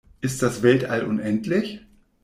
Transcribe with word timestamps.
Ist 0.19 0.41
das 0.41 0.63
Weltall 0.63 1.03
unendlich? 1.03 1.81